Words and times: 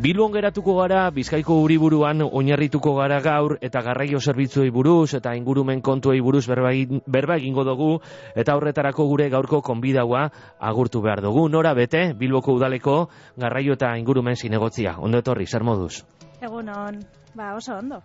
Bilbon 0.00 0.32
geratuko 0.32 0.78
gara, 0.78 1.00
Bizkaiko 1.12 1.58
uriburuan 1.60 2.22
oinarrituko 2.24 2.94
gara 2.96 3.18
gaur, 3.20 3.58
eta 3.60 3.82
garraio 3.84 4.16
zerbitzuei 4.16 4.70
buruz, 4.72 5.12
eta 5.18 5.34
ingurumen 5.36 5.82
kontuei 5.84 6.22
buruz 6.24 6.46
berba, 6.48 7.36
egingo 7.36 7.64
dugu, 7.68 7.88
eta 8.34 8.54
horretarako 8.56 9.04
gure 9.10 9.26
gaurko 9.28 9.60
konbidaua 9.60 10.22
agurtu 10.70 11.02
behar 11.04 11.20
dugu. 11.20 11.50
Nora 11.52 11.74
bete, 11.76 12.14
Bilboko 12.16 12.54
udaleko 12.56 12.94
garraio 13.36 13.76
eta 13.76 13.92
ingurumen 14.00 14.40
zinegotzia. 14.40 14.96
Ondo 14.96 15.20
etorri, 15.20 15.44
zer 15.44 15.68
moduz? 15.68 16.00
Egunon, 16.40 17.04
ba 17.36 17.52
oso 17.58 17.76
ondo 17.76 18.00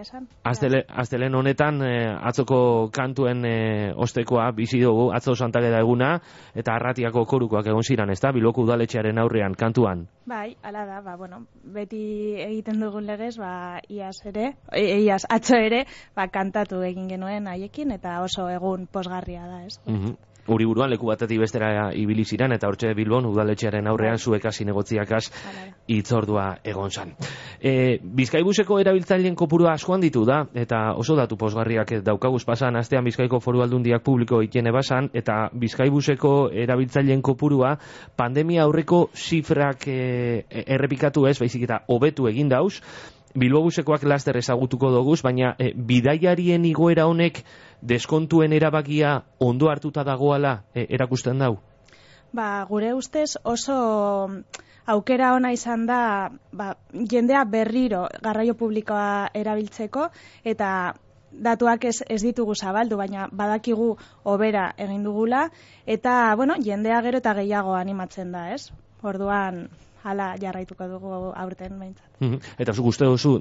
esan. 0.00 0.28
Aztelen 0.44 1.34
honetan, 1.34 1.82
eh, 1.82 2.16
atzoko 2.30 2.90
kantuen 2.92 3.44
eh, 3.44 3.92
ostekoa 3.96 4.50
bizi 4.52 4.80
dugu, 4.80 5.10
atzo 5.12 5.34
da 5.34 5.78
eguna, 5.78 6.20
eta 6.54 6.74
arratiako 6.74 7.24
korukoak 7.24 7.66
egon 7.66 7.82
ziren, 7.82 8.10
ez 8.10 8.20
da, 8.20 8.32
biloko 8.32 8.62
udaletxearen 8.62 9.18
aurrean, 9.18 9.54
kantuan. 9.54 10.06
Bai, 10.26 10.56
ala 10.62 10.84
da, 10.86 11.00
ba, 11.00 11.16
bueno, 11.16 11.46
beti 11.64 12.34
egiten 12.40 12.80
dugun 12.80 13.06
legez, 13.06 13.36
ba, 13.38 13.80
iaz 13.88 14.20
ere, 14.24 14.54
e, 14.72 15.00
iaz, 15.02 15.24
atzo 15.28 15.56
ere, 15.56 15.84
ba, 16.16 16.28
kantatu 16.28 16.82
egin 16.82 17.08
genuen 17.08 17.46
haiekin, 17.48 17.90
eta 17.92 18.20
oso 18.22 18.48
egun 18.48 18.86
posgarria 18.86 19.46
da, 19.46 19.64
ez? 19.64 19.80
Mm 19.86 20.14
Uriburuan 20.44 20.90
leku 20.92 21.08
batetik 21.08 21.40
bestera 21.40 21.90
ibili 21.96 22.24
ziren 22.24 22.52
eta 22.52 22.68
hortxe 22.68 22.92
Bilbon 22.96 23.24
udaletxearen 23.30 23.86
aurrean 23.88 24.18
zuek 24.18 24.44
hasi 24.44 24.66
negotziakaz 24.68 25.22
itzordua 25.88 26.58
egon 26.64 26.90
zan. 26.92 27.14
E, 27.60 27.98
Bizkaibuseko 28.04 28.78
erabiltzaileen 28.82 29.38
kopurua 29.64 29.80
askoan 29.80 30.02
ditu 30.02 30.24
da 30.28 30.44
eta 30.54 30.92
oso 31.00 31.14
datu 31.16 31.36
posgarriak 31.40 31.88
daukaguz 32.04 32.44
pasan 32.44 32.76
astean 32.76 33.04
Bizkaiko 33.04 33.40
Foru 33.40 33.62
Aldundiak 33.62 34.02
publiko 34.04 34.42
ikene 34.42 34.72
basan 34.72 35.08
eta 35.14 35.48
Bizkaibuseko 35.52 36.50
erabiltzaileen 36.52 37.22
kopurua 37.22 37.78
pandemia 38.16 38.64
aurreko 38.64 39.08
zifrak 39.14 39.88
e, 39.88 40.44
errepikatu 40.50 41.24
ez, 41.26 41.38
baizik 41.40 41.62
eta 41.64 41.80
hobetu 41.88 42.28
egin 42.28 42.48
dauz, 42.48 42.82
Bilbobusekoak 43.34 44.04
laster 44.04 44.36
ezagutuko 44.36 44.90
doguz, 44.90 45.22
baina 45.22 45.54
e, 45.58 45.72
bidaiarien 45.74 46.64
igoera 46.64 47.06
honek 47.06 47.40
deskontuen 47.80 48.52
erabakia 48.52 49.22
ondo 49.40 49.70
hartuta 49.70 50.04
dagoala 50.04 50.64
e, 50.74 50.84
erakusten 50.90 51.40
dau? 51.40 51.56
Ba, 52.34 52.66
gure 52.68 52.92
ustez 52.92 53.38
oso 53.44 54.28
aukera 54.86 55.32
ona 55.34 55.52
izan 55.52 55.86
da 55.86 56.30
ba, 56.52 56.74
jendea 57.10 57.44
berriro 57.44 58.06
garraio 58.22 58.54
publikoa 58.54 59.30
erabiltzeko 59.34 60.08
eta 60.44 60.94
datuak 61.34 61.84
ez, 61.84 61.96
ez 62.08 62.20
ditugu 62.22 62.54
zabaldu, 62.54 62.96
baina 62.96 63.28
badakigu 63.32 63.96
obera 64.24 64.68
egin 64.78 65.02
dugula 65.02 65.48
eta 65.86 66.34
bueno, 66.36 66.54
jendea 66.62 67.00
gero 67.02 67.18
eta 67.18 67.34
gehiago 67.40 67.74
animatzen 67.74 68.32
da, 68.32 68.50
ez? 68.54 68.70
Orduan, 69.02 69.66
hala 70.04 70.34
jarraituko 70.40 70.86
dugu 70.88 71.12
aurten 71.34 71.78
behintzat. 71.80 72.08
Mhm. 72.20 72.40
Eta 72.60 72.72
zu 72.72 72.84
guzti 72.84 73.08
duzu, 73.08 73.32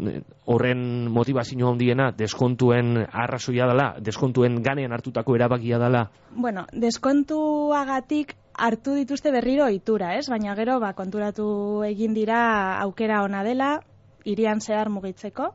horren 0.45 0.83
motivazio 1.11 1.69
handiena 1.69 2.11
deskontuen 2.17 2.95
arrazoia 3.11 3.67
dela, 3.67 3.89
deskontuen 3.99 4.61
ganean 4.63 4.95
hartutako 4.95 5.35
erabakia 5.35 5.79
dela? 5.79 6.07
Bueno, 6.31 6.65
deskontuagatik 6.71 8.35
hartu 8.53 8.95
dituzte 8.95 9.31
berriro 9.31 9.67
itura, 9.69 10.15
ez? 10.17 10.29
Baina 10.29 10.55
gero, 10.55 10.79
ba, 10.79 10.93
konturatu 10.93 11.83
egin 11.87 12.13
dira 12.13 12.79
aukera 12.81 13.23
ona 13.23 13.43
dela, 13.43 13.79
irian 14.23 14.61
zehar 14.61 14.89
mugitzeko, 14.89 15.51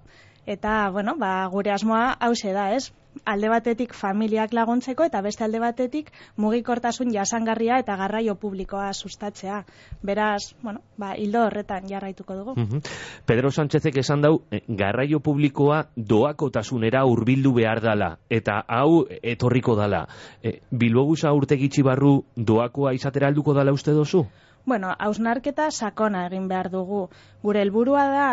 eta, 0.46 0.90
bueno, 0.90 1.16
ba, 1.16 1.46
gure 1.52 1.72
asmoa 1.72 2.12
hause 2.20 2.52
da, 2.52 2.72
ez? 2.74 2.92
Alde 3.24 3.48
batetik 3.48 3.94
familiak 3.94 4.52
laguntzeko 4.52 5.04
eta 5.08 5.20
beste 5.22 5.44
alde 5.44 5.60
batetik 5.62 6.10
mugikortasun 6.36 7.12
jasangarria 7.14 7.78
eta 7.78 7.96
garraio 7.96 8.34
publikoa 8.34 8.92
sustatzea. 8.92 9.64
Beraz, 10.02 10.54
bueno, 10.62 10.80
ba, 10.96 11.14
hildo 11.16 11.44
horretan 11.46 11.88
jarraituko 11.88 12.36
dugu. 12.36 12.80
Pedro 13.26 13.50
Sánchezek 13.50 13.96
esan 13.98 14.22
dau, 14.22 14.42
eh, 14.50 14.62
garraio 14.68 15.20
publikoa 15.20 15.84
doakotasunera 15.96 17.04
hurbildu 17.04 17.52
behar 17.54 17.80
dala 17.82 18.18
eta 18.30 18.62
hau 18.68 19.06
etorriko 19.22 19.76
dala. 19.76 20.06
E, 20.42 20.60
Bilbo 20.70 21.04
guza 21.04 21.32
urte 21.32 21.58
barru 21.84 22.24
doakoa 22.36 22.92
izatera 22.94 23.28
alduko 23.28 23.54
dala 23.54 23.72
uste 23.72 23.92
dozu? 23.92 24.26
Bueno, 24.68 24.88
hausnarketa 25.00 25.70
sakona 25.70 26.26
egin 26.26 26.46
behar 26.48 26.66
dugu. 26.68 26.98
Gure 27.40 27.60
helburua 27.64 28.02
da, 28.12 28.24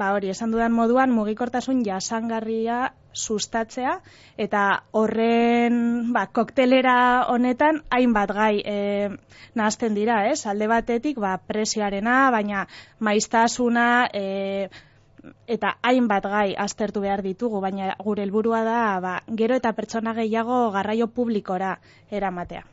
ba 0.00 0.10
hori, 0.12 0.28
esan 0.32 0.50
dudan 0.52 0.74
moduan, 0.76 1.12
mugikortasun 1.16 1.78
jasangarria 1.86 2.80
sustatzea 3.14 3.94
eta 4.46 4.64
horren 5.00 5.78
ba, 6.12 6.26
koktelera 6.38 6.96
honetan 7.32 7.80
hainbat 7.96 8.34
gai 8.36 8.52
e, 8.60 8.74
nahazten 9.56 9.96
dira, 9.96 10.18
ez? 10.28 10.44
Alde 10.52 10.68
batetik 10.68 11.22
ba, 11.24 11.30
presioarena, 11.52 12.18
baina 12.34 12.66
maiztasuna 13.08 13.86
e, 14.12 14.68
eta 15.56 15.70
hainbat 15.92 16.28
gai 16.34 16.50
aztertu 16.66 17.06
behar 17.06 17.24
ditugu, 17.24 17.62
baina 17.64 17.94
gure 18.04 18.28
helburua 18.28 18.60
da 18.68 18.82
ba, 19.06 19.14
gero 19.44 19.56
eta 19.56 19.72
pertsona 19.80 20.12
gehiago 20.20 20.60
garraio 20.76 21.08
publikora 21.08 21.72
eramatea. 22.20 22.66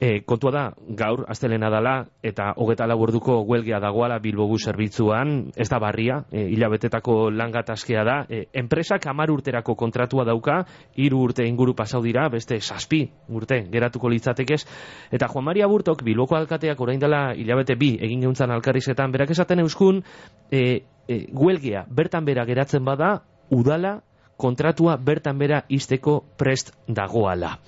E, 0.00 0.22
kontua 0.24 0.50
da, 0.50 0.62
gaur, 0.96 1.26
astelena 1.28 1.68
dala, 1.68 2.06
eta 2.24 2.54
hogeta 2.56 2.86
laburduko 2.88 3.34
huelgia 3.44 3.76
dagoala 3.84 4.16
Bilbogu 4.24 4.56
zerbitzuan, 4.56 5.50
ez 5.60 5.66
da 5.68 5.76
barria, 5.76 6.22
e, 6.32 6.46
hilabetetako 6.54 7.16
langatazkea 7.36 8.04
da, 8.08 8.14
e, 8.24 8.46
enpresak 8.56 9.04
amar 9.12 9.28
urterako 9.28 9.74
kontratua 9.76 10.24
dauka, 10.24 10.62
hiru 10.96 11.20
urte 11.26 11.44
inguru 11.44 11.76
pasau 11.76 12.00
dira, 12.00 12.30
beste 12.32 12.62
saspi 12.64 13.02
urte 13.28 13.60
geratuko 13.68 14.08
litzatekez, 14.08 14.62
eta 15.12 15.28
Juan 15.28 15.44
Maria 15.50 15.68
Burtok, 15.68 16.00
Bilboko 16.08 16.40
alkateak 16.40 16.80
orain 16.80 17.04
dela 17.04 17.34
hilabete 17.36 17.76
bi 17.76 17.92
egin 18.00 18.24
geuntzan 18.24 18.56
alkarrizetan, 18.56 19.12
berak 19.12 19.36
esaten 19.36 19.60
euskun, 19.66 20.00
e, 20.48 20.64
e, 21.12 21.22
huelgia 21.36 21.84
bertan 21.92 22.24
bera 22.24 22.48
geratzen 22.48 22.88
bada, 22.88 23.18
udala, 23.52 23.98
kontratua 24.40 24.96
bertan 24.96 25.36
bera 25.36 25.66
izteko 25.68 26.22
prest 26.40 26.72
dagoala. 26.88 27.58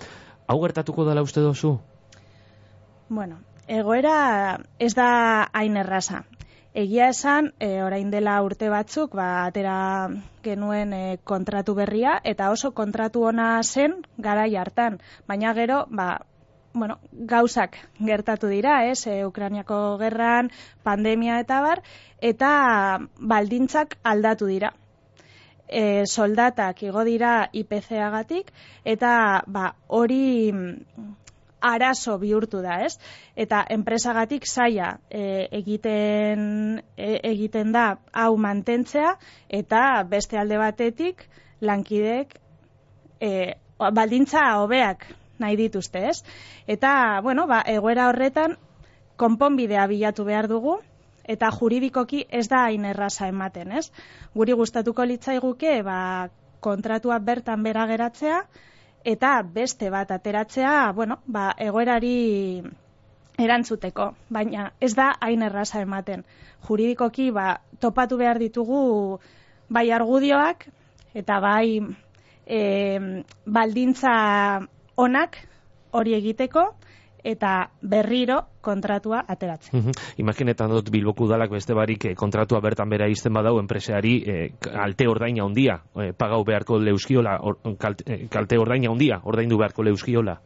Hau 0.48 0.62
gertatuko 0.64 1.04
dela 1.04 1.20
uste 1.20 1.44
dozu? 1.44 1.76
Bueno, 3.12 3.42
egoera 3.68 4.60
ez 4.78 4.94
da 4.96 5.06
hain 5.52 5.74
erraza. 5.76 6.22
Egia 6.82 7.10
esan, 7.12 7.50
e, 7.60 7.68
orain 7.84 8.08
dela 8.14 8.38
urte 8.40 8.70
batzuk, 8.72 9.12
ba, 9.18 9.26
atera 9.48 9.74
genuen 10.46 10.94
e, 10.96 11.00
kontratu 11.32 11.74
berria, 11.76 12.14
eta 12.32 12.48
oso 12.54 12.70
kontratu 12.78 13.26
ona 13.28 13.50
zen 13.62 13.98
gara 14.16 14.46
hartan. 14.62 14.98
Baina 15.28 15.52
gero, 15.60 15.82
ba, 15.90 16.08
bueno, 16.72 16.98
gauzak 17.12 17.76
gertatu 18.00 18.48
dira, 18.48 18.78
ez, 18.86 19.06
e, 19.06 19.26
Ukrainiako 19.26 19.98
gerran, 20.00 20.48
pandemia 20.82 21.38
eta 21.44 21.60
bar, 21.60 21.82
eta 22.32 22.50
baldintzak 23.18 23.98
aldatu 24.14 24.48
dira. 24.56 24.72
E, 25.68 26.06
soldatak 26.06 26.82
igo 26.88 27.04
dira 27.04 27.50
IPC-agatik, 27.52 28.54
eta 28.96 29.12
ba, 29.46 29.74
hori 30.00 30.22
arazo 31.62 32.18
bihurtu 32.18 32.60
da, 32.64 32.80
ez? 32.86 32.98
Eta 33.36 33.62
enpresagatik 33.70 34.46
saia 34.46 34.96
e, 35.10 35.48
egiten 35.62 36.82
e, 36.96 37.14
egiten 37.30 37.72
da 37.72 37.86
hau 38.12 38.36
mantentzea 38.36 39.14
eta 39.48 40.02
beste 40.08 40.38
alde 40.38 40.58
batetik 40.58 41.26
lankidek 41.60 42.34
e, 43.20 43.54
baldintza 43.78 44.44
hobeak 44.60 45.06
nahi 45.42 45.56
dituzte, 45.58 46.06
ez? 46.10 46.22
Eta, 46.70 47.20
bueno, 47.22 47.46
ba, 47.50 47.62
egoera 47.66 48.08
horretan 48.10 48.56
konponbidea 49.18 49.86
bilatu 49.90 50.26
behar 50.28 50.48
dugu 50.50 50.78
eta 51.32 51.50
juridikoki 51.54 52.24
ez 52.30 52.48
da 52.50 52.64
hain 52.66 52.84
erraza 52.84 53.28
ematen, 53.30 53.72
ez? 53.78 53.88
Guri 54.34 54.54
gustatuko 54.58 55.06
litzaiguke, 55.06 55.80
ba, 55.86 56.28
kontratua 56.62 57.18
bertan 57.18 57.62
bera 57.66 57.86
geratzea, 57.90 58.42
eta 59.04 59.42
beste 59.42 59.90
bat 59.90 60.10
ateratzea, 60.10 60.92
bueno, 60.92 61.18
ba, 61.26 61.52
egoerari 61.58 62.62
erantzuteko, 63.38 64.12
baina 64.30 64.72
ez 64.80 64.94
da 64.94 65.12
hain 65.20 65.42
erraza 65.42 65.80
ematen. 65.82 66.24
Juridikoki 66.66 67.30
ba, 67.34 67.60
topatu 67.80 68.18
behar 68.20 68.38
ditugu 68.38 69.18
bai 69.72 69.90
argudioak 69.90 70.68
eta 71.14 71.40
bai 71.40 71.80
e, 72.46 72.60
baldintza 73.46 74.12
onak 74.96 75.38
hori 75.92 76.14
egiteko, 76.14 76.68
eta 77.24 77.70
berriro 77.82 78.40
kontratua 78.60 79.24
ateratzen. 79.28 79.78
Mm 79.78 79.90
Imaginetan 80.22 80.70
dut 80.70 80.90
Bilboku 80.90 81.26
dalak 81.28 81.50
beste 81.50 81.74
barik 81.74 82.04
eh, 82.04 82.14
kontratua 82.14 82.60
bertan 82.60 82.90
bera 82.90 83.08
izten 83.08 83.32
badau 83.32 83.58
enpreseari 83.60 84.14
eh, 84.26 84.52
kalte 84.60 85.08
ordaina 85.08 85.44
handia 85.44 85.80
eh, 85.96 86.12
pagau 86.12 86.44
beharko 86.44 86.78
leuskiola 86.78 87.38
or, 87.40 87.58
kalte, 87.78 88.26
kalte 88.30 88.58
ordaina 88.58 88.90
handia 88.90 89.20
ordaindu 89.24 89.58
beharko 89.58 89.82
leuskiola. 89.82 90.38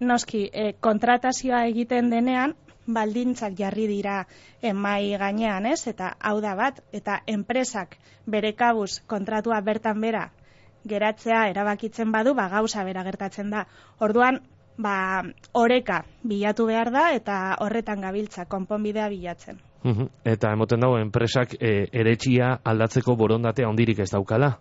Noski, 0.00 0.48
eh, 0.52 0.74
kontratazioa 0.80 1.64
egiten 1.66 2.10
denean 2.10 2.54
baldintzak 2.86 3.56
jarri 3.58 3.86
dira 3.90 4.26
emai 4.62 5.16
gainean, 5.20 5.66
ez? 5.66 5.86
Eta 5.90 6.14
hau 6.20 6.40
da 6.40 6.54
bat, 6.56 6.80
eta 6.92 7.20
enpresak 7.26 7.96
bere 8.26 8.54
kabuz 8.54 9.00
kontratua 9.06 9.60
bertan 9.60 10.00
bera 10.00 10.28
geratzea 10.88 11.48
erabakitzen 11.50 12.12
badu, 12.12 12.34
ba 12.34 12.48
gauza 12.48 12.84
bera 12.84 13.02
gertatzen 13.04 13.50
da. 13.50 13.66
Orduan, 13.98 14.40
ba, 14.78 15.22
oreka 15.52 16.02
bilatu 16.22 16.66
behar 16.70 16.90
da 16.94 17.10
eta 17.14 17.56
horretan 17.64 18.00
gabiltza 18.00 18.46
konponbidea 18.46 19.08
bilatzen. 19.12 19.58
Eta 20.26 20.52
emoten 20.52 20.82
dago, 20.82 20.98
enpresak 20.98 21.54
e, 21.60 21.88
eretxia 21.92 22.56
aldatzeko 22.64 23.14
borondatea 23.16 23.68
ondirik 23.68 24.00
ez 24.02 24.10
daukala? 24.10 24.56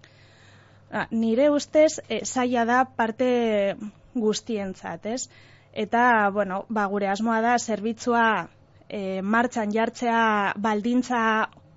Ah, 0.92 1.08
nire 1.12 1.50
ustez, 1.52 2.00
e, 2.08 2.22
zaila 2.26 2.66
da 2.66 2.84
parte 2.86 3.76
guztientzat, 4.16 5.06
ez? 5.06 5.30
Eta, 5.74 6.30
bueno, 6.34 6.64
ba, 6.70 6.86
gure 6.90 7.10
asmoa 7.12 7.42
da, 7.42 7.58
zerbitzua 7.58 8.48
e, 8.90 9.22
martxan 9.22 9.74
jartzea 9.74 10.54
baldintza 10.58 11.22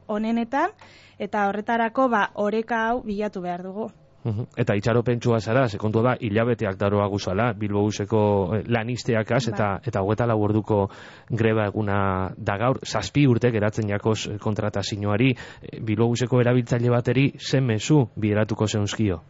onenetan, 0.06 0.76
eta 1.18 1.48
horretarako, 1.48 2.08
ba, 2.12 2.28
oreka 2.34 2.84
hau 2.88 3.02
bilatu 3.04 3.42
behar 3.44 3.64
dugu. 3.66 3.90
Eta 4.20 4.74
itxaro 4.76 5.00
pentsua 5.02 5.38
zara, 5.40 5.64
sekontu 5.68 6.02
da, 6.04 6.12
hilabeteak 6.20 6.76
daroa 6.76 7.06
guzala, 7.08 7.52
Bilbo 7.56 7.86
Guzeko 7.86 8.20
eh, 8.58 8.62
lanisteakaz, 8.68 9.46
eta 9.48 9.68
ba. 9.78 9.80
eta 9.86 10.02
hogeta 10.04 10.26
lau 10.28 10.36
orduko 10.44 10.82
greba 11.30 11.64
eguna 11.70 12.28
da 12.36 12.58
gaur, 12.60 12.82
zazpi 12.84 13.26
urte 13.26 13.50
geratzen 13.50 13.88
jakoz 13.88 14.18
eh, 14.28 14.36
kontratazioari, 14.38 15.32
eh, 15.32 15.80
Bilbo 15.80 16.10
Guzeko 16.12 16.40
erabiltzaile 16.44 16.92
bateri, 16.92 17.26
zen 17.40 17.64
mezu 17.64 18.04
bideratuko 18.16 18.68
zeunzkio? 18.68 19.22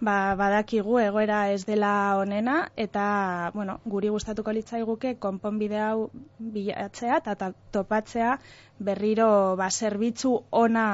Ba, 0.00 0.34
badakigu 0.38 1.00
egoera 1.02 1.50
ez 1.52 1.66
dela 1.66 2.16
onena, 2.16 2.70
eta, 2.76 3.50
bueno, 3.52 3.80
guri 3.84 4.08
gustatuko 4.14 4.54
litzaiguke 4.54 5.16
konponbide 5.20 5.82
hau 5.82 6.08
bilatzea 6.38 7.18
eta 7.18 7.50
topatzea 7.74 8.38
berriro 8.78 9.56
ba, 9.58 9.68
zerbitzu 9.68 10.38
ona 10.50 10.86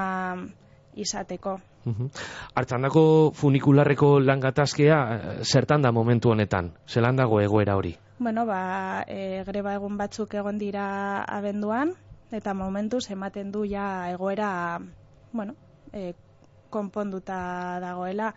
izateko. 0.97 1.59
Artzandako 2.55 3.31
funikularreko 3.35 4.19
langatazkea, 4.21 4.99
eh, 5.15 5.45
zertan 5.45 5.83
da 5.83 5.93
momentu 5.93 6.33
honetan? 6.33 6.73
Zelan 6.89 7.17
dago 7.17 7.41
egoera 7.41 7.77
hori? 7.77 7.95
Bueno, 8.19 8.47
ba, 8.47 9.05
e, 9.07 9.45
greba 9.47 9.75
egun 9.77 9.99
batzuk 10.01 10.35
egon 10.35 10.59
dira 10.59 11.23
abenduan, 11.29 11.93
eta 12.33 12.55
momentu 12.55 12.99
ematen 13.11 13.53
du 13.53 13.67
ja 13.69 14.11
egoera, 14.11 14.81
bueno, 15.33 15.55
e, 15.93 16.15
konponduta 16.71 17.79
dagoela, 17.81 18.35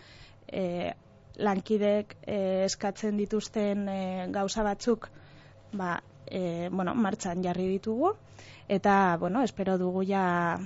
e, 0.48 0.94
lankidek 1.38 2.18
e, 2.28 2.66
eskatzen 2.66 3.18
dituzten 3.18 3.88
e, 3.88 4.28
gauza 4.30 4.64
batzuk, 4.64 5.10
ba, 5.72 6.04
e, 6.28 6.68
bueno, 6.70 6.94
martxan 6.94 7.42
jarri 7.44 7.70
ditugu, 7.70 8.14
eta, 8.68 9.18
bueno, 9.18 9.44
espero 9.44 9.78
dugu 9.78 10.04
ja 10.04 10.60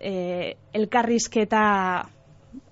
e, 0.00 0.56
elkarrizketa 0.72 1.64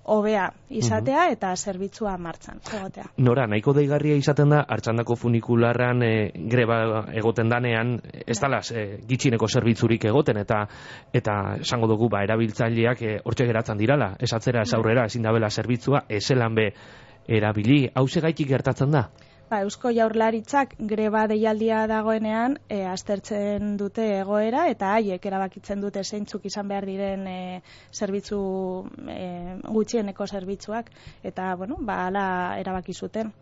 hobea 0.09 0.47
izatea 0.73 1.27
eta 1.31 1.51
zerbitzua 1.55 2.15
martxan 2.17 2.59
egotea. 2.73 3.05
Nora, 3.21 3.45
nahiko 3.47 3.73
deigarria 3.77 4.17
izaten 4.17 4.49
da, 4.55 4.63
hartzandako 4.67 5.15
funikularran 5.19 6.01
e, 6.03 6.11
greba 6.51 6.79
egoten 7.21 7.51
danean, 7.51 7.93
ez 8.01 8.33
bai. 8.33 8.41
talaz, 8.41 8.63
e, 8.71 8.85
gitxineko 9.07 9.47
zerbitzurik 9.47 10.09
egoten, 10.09 10.41
eta 10.41 10.63
eta 11.13 11.35
esango 11.61 11.87
dugu, 11.91 12.09
ba, 12.09 12.23
erabiltzaileak 12.25 13.01
e, 13.05 13.15
hortxe 13.23 13.45
geratzen 13.45 13.77
dirala, 13.77 14.15
ez 14.19 14.33
atzera, 14.33 14.65
ez 14.65 14.71
bai. 14.71 14.79
aurrera, 14.79 15.05
ezin 15.05 15.29
dabela 15.29 15.49
zerbitzua, 15.49 16.05
ezelan 16.09 16.55
be 16.55 16.71
erabili, 17.27 17.83
hau 17.93 18.07
gaitik 18.09 18.47
gertatzen 18.49 18.91
da? 18.91 19.09
Ba, 19.49 19.63
Eusko 19.65 19.89
Jaurlaritzak 19.97 20.75
greba 20.89 21.23
deialdia 21.31 21.79
dagoenean 21.89 22.57
e, 22.69 22.83
aztertzen 22.85 23.71
dute 23.81 24.05
egoera 24.19 24.67
eta 24.73 24.91
haiek 24.97 25.25
erabakitzen 25.31 25.81
dute 25.85 26.03
zeintzuk 26.03 26.45
izan 26.51 26.69
behar 26.69 26.85
diren 26.91 27.25
e, 27.33 27.37
zerbitzu 28.01 28.39
e, 29.17 29.27
gutxieneko 29.79 30.29
zerbitzuak 30.37 30.93
eta 31.33 31.53
bueno, 31.63 31.81
ba 31.91 31.97
hala 32.05 32.25
erabaki 32.61 32.93
zuten. 32.93 33.33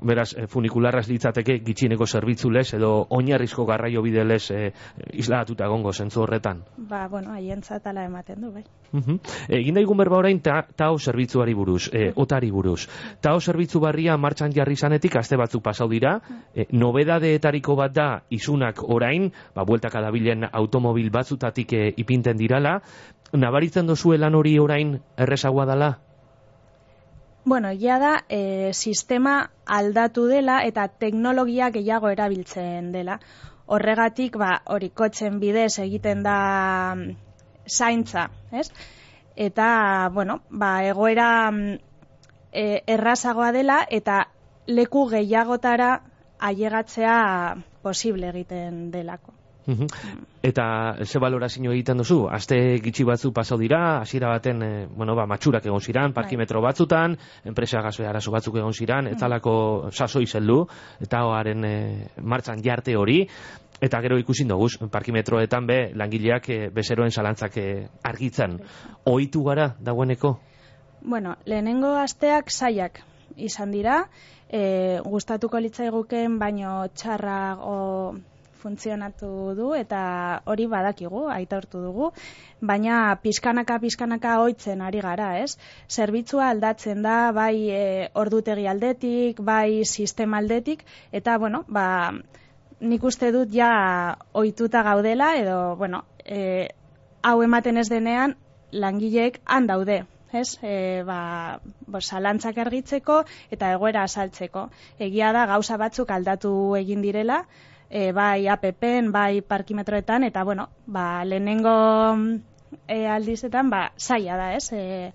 Beraz, 0.00 0.32
e, 0.36 0.46
funikularraz 0.48 1.06
litzateke 1.10 1.58
gitxineko 1.64 2.06
zerbitzu 2.06 2.50
lez 2.50 2.72
edo 2.74 2.90
oinarrizko 3.16 3.66
garraio 3.68 4.00
bide 4.02 4.24
lez 4.24 4.50
e, 4.50 4.72
islatuta 5.20 5.68
gongo 5.68 5.92
zentzu 5.92 6.22
horretan. 6.22 6.62
Ba, 6.88 7.06
bueno, 7.08 7.34
haien 7.36 7.62
zatala 7.62 8.06
ematen 8.08 8.40
du, 8.40 8.52
bai. 8.54 8.64
Egin 9.48 9.76
daigun 9.76 10.00
berba 10.00 10.18
orain 10.18 10.40
ta, 10.40 10.62
tao 10.76 10.96
zerbitzuari 10.98 11.54
buruz, 11.54 11.90
e, 11.92 12.10
otari 12.16 12.50
buruz. 12.50 12.88
Tao 13.20 13.40
zerbitzu 13.40 13.80
barria 13.80 14.16
martxan 14.16 14.54
jarri 14.56 14.76
zanetik 14.76 15.16
aste 15.20 15.36
batzuk 15.36 15.62
pasau 15.62 15.88
dira, 15.92 16.16
e, 16.54 16.66
nobedadeetariko 16.72 17.76
bat 17.76 17.94
da 17.94 18.10
izunak 18.30 18.82
orain, 18.82 19.30
ba, 19.54 19.64
bueltak 19.64 19.94
adabilen 20.00 20.48
automobil 20.50 21.10
batzutatik 21.10 21.72
e, 21.72 21.88
ipinten 21.96 22.40
dirala, 22.40 22.80
nabaritzen 23.32 23.86
dozu 23.86 24.16
lan 24.16 24.34
hori 24.34 24.58
orain 24.58 24.96
errezagoa 25.16 25.66
dala? 25.68 25.98
Bueno, 27.50 27.70
ja 27.72 27.98
da, 27.98 28.24
e, 28.28 28.70
sistema 28.74 29.50
aldatu 29.66 30.28
dela 30.30 30.60
eta 30.62 30.84
teknologia 31.02 31.70
gehiago 31.74 32.12
erabiltzen 32.14 32.92
dela. 32.94 33.16
Horregatik, 33.66 34.36
ba, 34.38 34.50
hori 34.70 34.92
kotzen 35.00 35.40
bidez 35.42 35.72
egiten 35.82 36.22
da 36.22 36.36
mm, 36.94 37.16
zaintza, 37.66 38.28
ez? 38.54 38.68
Eta, 39.48 39.66
bueno, 40.14 40.38
ba, 40.62 40.70
egoera 40.92 41.26
e, 41.50 42.64
errazagoa 42.86 43.50
dela 43.58 43.80
eta 43.98 44.20
leku 44.78 45.08
gehiagotara 45.16 45.90
ailegatzea 46.52 47.18
posible 47.82 48.30
egiten 48.30 48.92
delako. 48.94 49.39
Eta 50.42 50.96
ze 51.04 51.18
valorazio 51.20 51.72
egiten 51.72 52.00
duzu? 52.00 52.24
Aste 52.32 52.56
gitxi 52.82 53.04
batzu 53.04 53.32
pasau 53.32 53.58
dira, 53.60 54.00
hasiera 54.00 54.28
baten, 54.28 54.62
e, 54.62 54.86
bueno, 54.86 55.14
ba, 55.14 55.26
matxurak 55.26 55.66
egon 55.66 55.80
ziran, 55.80 56.12
bai. 56.12 56.22
parkimetro 56.22 56.62
batzutan, 56.64 57.16
enpresa 57.44 57.82
gazue 57.82 58.06
arazo 58.06 58.32
batzuk 58.32 58.56
egon 58.56 58.72
ziran, 58.72 59.04
mm. 59.04 59.16
etzalako 59.16 59.54
sasoi 59.92 60.26
zeldu, 60.26 60.66
eta 61.00 61.24
hoaren 61.26 61.64
e, 61.64 61.74
martzan 62.22 62.62
jarte 62.64 62.96
hori, 62.96 63.26
eta 63.80 64.00
gero 64.00 64.18
ikusin 64.18 64.48
dugu, 64.48 64.68
parkimetroetan 64.90 65.66
be, 65.66 65.78
langileak 65.94 66.48
e, 66.48 66.58
bezeroen 66.72 67.10
zalantzak 67.10 67.56
e, 67.56 67.68
argitzen. 68.02 68.58
Oitu 69.04 69.44
gara 69.44 69.74
dagoeneko? 69.80 70.38
Bueno, 71.02 71.36
lehenengo 71.44 71.94
asteak 71.96 72.50
saiak 72.50 73.00
izan 73.36 73.70
dira, 73.72 74.02
e, 74.48 75.00
gustatuko 75.04 75.60
litzaiguken 75.60 76.38
baino 76.38 76.88
txarrago 76.94 78.16
funtzionatu 78.62 79.30
du 79.58 79.70
eta 79.74 80.00
hori 80.52 80.66
badakigu, 80.70 81.26
aitortu 81.34 81.82
dugu, 81.84 82.10
baina 82.60 83.16
pizkanaka 83.22 83.78
pizkanaka 83.82 84.36
ohitzen 84.44 84.84
ari 84.86 85.00
gara, 85.06 85.30
ez? 85.44 85.56
Zerbitzua 85.88 86.50
aldatzen 86.54 87.02
da 87.06 87.16
bai 87.36 87.54
e, 87.70 87.82
ordutegi 88.24 88.68
aldetik, 88.70 89.40
bai 89.40 89.84
sistema 89.84 90.38
aldetik 90.38 90.84
eta 91.12 91.38
bueno, 91.38 91.64
ba 91.68 92.12
nik 92.80 93.02
uste 93.04 93.32
dut 93.32 93.50
ja 93.52 93.72
ohituta 94.32 94.82
gaudela 94.82 95.34
edo 95.36 95.76
bueno, 95.76 96.04
e, 96.24 96.68
hau 97.22 97.42
ematen 97.42 97.76
ez 97.76 97.88
denean 97.88 98.36
langileek 98.72 99.40
han 99.44 99.66
daude, 99.66 100.04
ez? 100.32 100.58
E, 100.62 101.02
ba, 101.06 101.60
bo, 101.86 102.00
salantzak 102.00 102.58
argitzeko 102.62 103.22
eta 103.50 103.72
egoera 103.74 104.04
asaltzeko. 104.06 104.68
Egia 104.98 105.32
da 105.36 105.46
gauza 105.50 105.76
batzuk 105.80 106.10
aldatu 106.14 106.52
egin 106.78 107.02
direla, 107.06 107.42
e, 107.90 108.12
bai 108.12 108.46
APPen, 108.48 109.10
bai 109.12 109.42
parkimetroetan, 109.42 110.24
eta, 110.24 110.44
bueno, 110.44 110.68
ba, 110.86 111.24
lehenengo 111.24 111.74
e, 112.86 113.06
aldizetan, 113.06 113.70
ba, 113.70 113.90
saia 113.96 114.38
da, 114.38 114.54
ez? 114.54 114.70
E, 114.72 115.12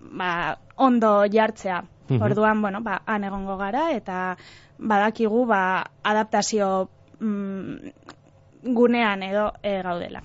ba, 0.00 0.58
ondo 0.76 1.24
jartzea. 1.30 1.84
Orduan, 2.10 2.58
bueno, 2.60 2.80
ba, 2.82 3.02
han 3.06 3.22
egongo 3.22 3.54
gara, 3.60 3.92
eta 3.94 4.36
badakigu, 4.78 5.44
ba, 5.46 5.60
adaptazio 6.02 6.88
mm, 7.20 7.92
gunean 8.62 9.22
edo 9.22 9.52
e, 9.62 9.80
gaudela. 9.82 10.22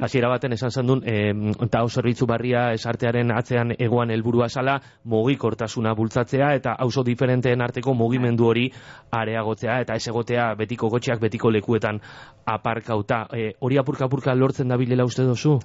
Hasiera 0.00 0.28
baten 0.28 0.52
esan 0.52 0.70
zendun, 0.70 1.02
e, 1.06 1.32
eta 1.64 1.82
zerbitzu 1.88 2.26
barria 2.26 2.72
esartearen 2.76 3.32
atzean 3.32 3.72
egoan 3.78 4.10
helburua 4.10 4.48
sala, 4.48 4.78
mugikortasuna 5.04 5.94
bultzatzea 5.94 6.52
eta 6.58 6.74
auzo 6.78 7.04
diferenteen 7.04 7.62
arteko 7.62 7.94
mugimendu 7.94 8.48
hori 8.48 8.68
areagotzea 9.10 9.80
eta 9.84 9.94
ez 9.94 10.06
egotea 10.08 10.52
betiko 10.54 10.88
gotxeak 10.88 11.20
betiko 11.20 11.50
lekuetan 11.50 12.00
aparkauta. 12.44 13.26
E, 13.32 13.52
hori 13.60 13.78
apurka 13.78 14.04
apurka 14.04 14.34
lortzen 14.34 14.68
dabilela 14.68 15.04
uste 15.04 15.24
dozu? 15.24 15.58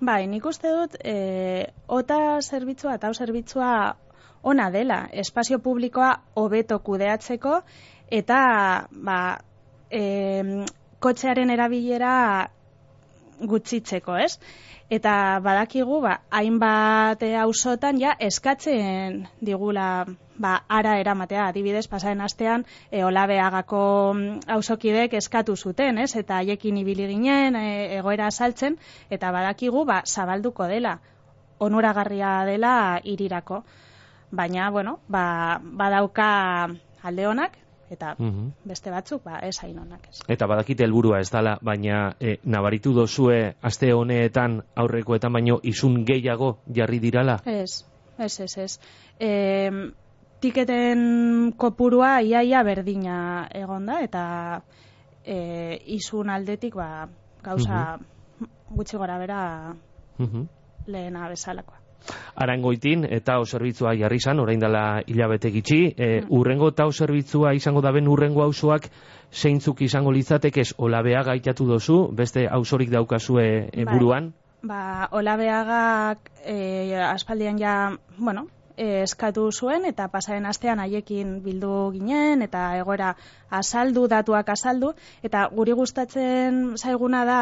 Bai, 0.00 0.26
nik 0.28 0.44
uste 0.44 0.72
dut, 0.72 0.96
e, 1.04 1.66
ota 1.88 2.40
zerbitzua 2.40 2.96
eta 2.96 3.12
zerbitzua 3.12 3.70
ona 4.46 4.70
dela, 4.70 5.06
espazio 5.12 5.58
publikoa 5.58 6.10
hobeto 6.34 6.78
kudeatzeko 6.84 7.60
eta 8.14 8.40
ba, 8.92 9.20
e, 9.90 10.64
kotxearen 11.06 11.54
erabilera 11.54 12.12
gutxitzeko, 13.40 14.16
ez? 14.26 14.38
Eta 14.86 15.40
badakigu, 15.42 15.98
ba, 16.04 16.20
hainbat 16.30 17.24
auzotan 17.42 17.98
ja 17.98 18.12
eskatzen 18.22 19.24
digula 19.42 19.88
ba, 20.38 20.52
ara 20.68 20.96
eramatea, 21.00 21.48
adibidez, 21.50 21.86
pasaren 21.90 22.22
astean, 22.22 22.64
e, 22.90 23.02
olabeagako 23.04 23.82
mm, 24.14 24.38
auzokidek 24.56 25.16
eskatu 25.18 25.56
zuten, 25.56 25.98
ez? 25.98 26.12
Eta 26.16 26.38
haiekin 26.38 26.78
ibili 26.82 27.08
ginen, 27.10 27.58
e, 27.58 27.98
egoera 27.98 28.30
saltzen, 28.30 28.78
eta 29.10 29.32
badakigu, 29.34 29.84
ba, 29.88 30.02
zabalduko 30.06 30.70
dela, 30.70 30.98
onuragarria 31.58 32.44
dela 32.46 33.00
irirako. 33.02 33.64
Baina, 34.30 34.70
bueno, 34.70 35.00
ba, 35.08 35.58
badauka 35.62 36.30
alde 37.02 37.26
honak, 37.26 37.58
eta 37.90 38.14
Mhm. 38.18 38.52
beste 38.64 38.90
batzuk 38.90 39.22
ba 39.24 39.38
ez 39.42 39.58
hain 39.62 39.78
onak 39.78 40.08
ez. 40.08 40.20
Eta 40.28 40.46
badakite 40.46 40.84
helburua 40.84 41.20
ez 41.20 41.30
dala, 41.30 41.58
baina 41.62 42.14
e, 42.20 42.38
nabaritu 42.44 42.92
dozue 42.92 43.54
aste 43.62 43.92
honeetan 43.92 44.62
aurrekoetan 44.74 45.32
baino 45.32 45.60
izun 45.62 46.04
gehiago 46.04 46.58
jarri 46.74 46.98
dirala? 46.98 47.40
Ez, 47.44 47.84
ez, 48.18 48.40
ez, 48.40 48.58
ez. 48.58 48.80
E, 49.20 49.70
tiketen 50.40 51.52
kopurua 51.56 52.20
iaia 52.22 52.62
berdina 52.62 53.48
egon 53.54 53.86
da, 53.86 54.00
eta 54.04 54.24
e, 55.24 55.78
izun 55.96 56.30
aldetik 56.30 56.74
ba, 56.74 57.08
gauza 57.42 57.98
gutxi 58.70 58.96
gora 58.96 59.18
bera 59.18 59.74
Mhm. 60.18 60.46
lehena 60.86 61.28
bezalakoa. 61.28 61.78
Arangoitin 62.36 63.04
e, 63.08 63.20
tao 63.20 63.44
zerbitzua 63.44 63.94
jarri 63.98 64.18
zan, 64.20 64.40
orain 64.40 64.60
dela 64.60 65.02
hilabete 65.06 65.50
gitxi. 65.50 65.80
E, 65.96 66.08
Urrengo 66.28 66.70
tao 66.72 66.92
zerbitzua 66.92 67.54
izango 67.54 67.82
daben 67.84 68.08
urrengo 68.08 68.42
auzoak 68.42 68.90
zeintzuk 69.32 69.82
izango 69.82 70.12
litzatekez 70.12 70.72
olabea 70.78 71.22
gaitatu 71.26 71.66
dozu, 71.66 72.00
beste 72.12 72.46
auzorik 72.48 72.90
daukazue 72.90 73.46
e, 73.72 73.84
buruan? 73.84 74.32
Ba, 74.66 75.08
olabeagak 75.12 76.30
e, 76.44 76.96
aspaldian 76.96 77.58
ja, 77.60 77.74
bueno, 78.18 78.46
e, 78.76 79.02
eskatu 79.02 79.48
zuen 79.52 79.84
eta 79.88 80.08
pasaren 80.12 80.46
astean 80.46 80.80
haiekin 80.82 81.40
bildu 81.44 81.90
ginen 81.96 82.42
eta 82.46 82.68
egoera 82.78 83.14
azaldu, 83.60 84.06
datuak 84.12 84.48
azaldu 84.52 84.92
eta 85.26 85.46
guri 85.52 85.76
gustatzen 85.76 86.76
zaiguna 86.76 87.24
da 87.28 87.40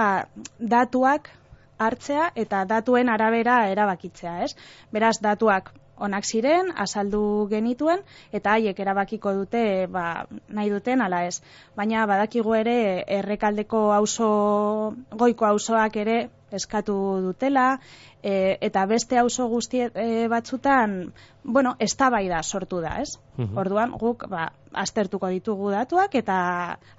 datuak 0.58 1.30
hartzea 1.78 2.30
eta 2.34 2.64
datuen 2.64 3.08
arabera 3.08 3.56
erabakitzea, 3.70 4.34
ez? 4.44 4.52
Beraz, 4.92 5.16
datuak 5.20 5.72
onak 5.96 6.24
ziren, 6.24 6.72
azaldu 6.76 7.46
genituen, 7.50 8.02
eta 8.32 8.56
haiek 8.56 8.78
erabakiko 8.80 9.32
dute, 9.34 9.86
ba, 9.90 10.26
nahi 10.48 10.70
duten, 10.70 11.02
ala 11.02 11.24
ez. 11.26 11.40
Baina 11.76 12.06
badakigu 12.10 12.54
ere, 12.58 13.04
errekaldeko 13.18 13.90
auzo, 13.94 14.94
goiko 15.10 15.46
auzoak 15.46 15.96
ere 16.02 16.18
eskatu 16.54 16.94
dutela, 17.22 17.78
e, 18.22 18.56
eta 18.62 18.84
beste 18.86 19.18
auzo 19.18 19.46
guzti 19.50 19.82
e, 19.86 20.26
batzutan, 20.30 21.12
bueno, 21.42 21.74
eztabaida 21.78 22.42
sortu 22.42 22.80
da, 22.80 23.00
ez? 23.02 23.18
Mhm. 23.36 23.56
Orduan, 23.58 23.96
guk, 24.00 24.26
ba, 24.30 24.52
aztertuko 24.72 25.28
ditugu 25.30 25.70
datuak 25.70 26.14
eta 26.18 26.36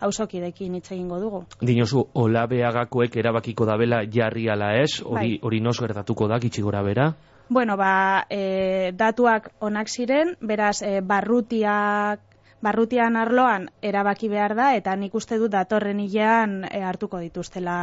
auzokidekin 0.08 0.76
hitz 0.76 0.92
egingo 0.92 1.20
dugu. 1.20 1.44
Dinozu, 1.62 2.06
olabeagakoek 2.14 3.16
erabakiko 3.18 3.66
dabela 3.68 4.04
jarri 4.12 4.50
ala 4.50 4.76
ez, 4.82 5.02
hori 5.04 5.36
Bai. 5.36 5.40
hori 5.42 5.62
nos 5.62 5.80
gertatuko 5.80 6.28
da, 6.28 6.40
gitxi 6.40 6.64
gora 6.64 6.84
bera? 6.84 7.14
Bueno, 7.50 7.78
ba, 7.78 8.26
e, 8.30 8.92
datuak 8.98 9.52
onak 9.60 9.90
ziren, 9.90 10.36
beraz, 10.42 10.82
e, 10.82 11.02
barrutiak, 11.02 12.22
barrutian 12.62 13.18
arloan 13.18 13.70
erabaki 13.82 14.30
behar 14.30 14.56
da, 14.58 14.72
eta 14.76 14.96
nik 14.96 15.14
uste 15.14 15.38
dut 15.38 15.52
datorren 15.54 16.00
hilean 16.00 16.64
e, 16.66 16.82
hartuko 16.82 17.20
dituztela 17.22 17.76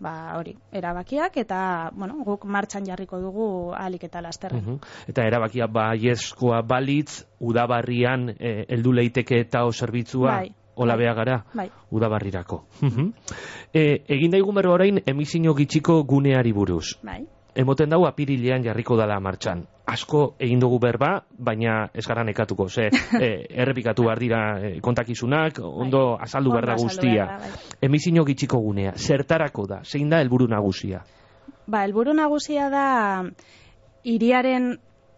ba, 0.00 0.14
hori, 0.36 0.56
erabakiak, 0.72 1.36
eta, 1.38 1.90
bueno, 1.94 2.18
guk 2.26 2.44
martxan 2.50 2.84
jarriko 2.84 3.20
dugu 3.22 3.46
alik 3.78 4.04
eta 4.10 4.20
lasterren. 4.20 4.64
Mhm. 4.64 4.80
Eta 5.08 5.22
erabakia 5.22 5.68
baiezkoa 5.70 6.62
balitz, 6.66 7.24
udabarrian 7.38 8.34
heldu 8.40 8.92
leiteke 8.92 9.44
tao 9.44 9.70
zerbitzua 9.70 10.40
Bai, 10.40 10.50
olabea 10.74 11.14
gara, 11.14 11.44
Bai. 11.54 11.70
udabarrirako. 11.90 12.64
Mhm. 12.82 13.12
e, 13.72 14.04
egin 14.08 14.30
daigun 14.30 14.54
berro 14.54 14.74
orain 14.74 15.00
emizio 15.06 15.54
gitxiko 15.54 16.02
guneari 16.02 16.52
buruz. 16.52 16.98
Bai. 17.02 17.24
Emoten 17.54 17.90
dau 17.90 18.02
apirilean 18.06 18.64
jarriko 18.64 18.96
dala 18.98 19.20
martxan. 19.22 19.62
Asko 19.86 20.34
egin 20.42 20.58
dugu 20.58 20.80
berba, 20.82 21.10
baina 21.38 21.90
ez 21.94 22.06
gara 22.06 22.24
nekatuko, 22.24 22.68
ze 22.68 22.88
e, 23.20 23.28
errepikatu 23.62 24.06
behar 24.08 24.18
dira 24.18 24.40
e, 24.58 24.80
kontakizunak, 24.82 25.60
ondo 25.62 26.16
azaldu 26.20 26.50
behar 26.50 26.66
da 26.72 26.76
guztia. 26.80 27.26
bai. 27.38 27.50
Emizio 27.82 28.24
gitxiko 28.24 28.58
gunea, 28.58 28.94
zertarako 28.96 29.66
da, 29.70 29.82
zein 29.84 30.10
da 30.10 30.18
helburu 30.18 30.48
nagusia? 30.48 31.04
Ba, 31.66 31.84
helburu 31.84 32.12
nagusia 32.12 32.68
da 32.70 32.86
hiriaren 34.04 34.74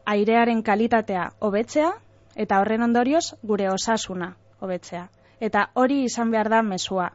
airearen 0.06 0.62
kalitatea 0.62 1.30
hobetzea 1.40 1.90
eta 2.36 2.60
horren 2.60 2.84
ondorioz 2.86 3.34
gure 3.42 3.70
osasuna 3.72 4.34
hobetzea. 4.60 5.08
Eta 5.40 5.70
hori 5.74 6.02
izan 6.04 6.30
behar 6.30 6.48
da 6.52 6.62
mesua. 6.62 7.10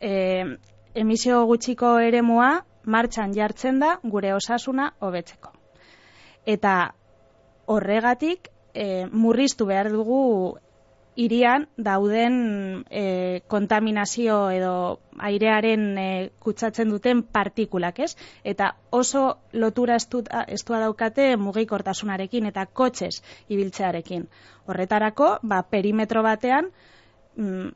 E, 0.00 0.56
emisio 0.94 1.44
gutxiko 1.46 1.98
eremua 1.98 2.64
martxan 2.84 3.34
jartzen 3.36 3.78
da 3.80 3.98
gure 4.02 4.32
osasuna 4.34 4.92
hobetzeko. 5.00 5.52
Eta 6.46 6.94
horregatik 7.66 8.50
e, 8.74 9.06
murriztu 9.12 9.66
behar 9.66 9.90
dugu 9.92 10.56
irian 11.20 11.66
dauden 11.76 12.36
e, 12.88 13.40
kontaminazio 13.50 14.36
edo 14.54 15.00
airearen 15.18 15.84
e, 15.98 16.08
kutsatzen 16.40 16.88
duten 16.90 17.22
partikulak, 17.22 17.98
ez? 18.06 18.14
Eta 18.44 18.72
oso 18.90 19.24
lotura 19.52 19.98
estua, 20.00 20.44
estua 20.48 20.80
daukate 20.80 21.34
mugikortasunarekin 21.36 22.48
eta 22.50 22.64
kotxez 22.66 23.20
ibiltzearekin. 23.48 24.28
Horretarako, 24.66 25.36
ba, 25.42 25.62
perimetro 25.68 26.22
batean, 26.22 26.70
mm, 27.36 27.68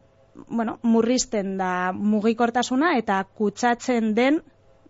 bueno, 0.48 0.78
murrizten 0.82 1.56
da 1.58 1.92
mugikortasuna 1.92 2.96
eta 2.98 3.22
kutsatzen 3.24 4.14
den 4.14 4.40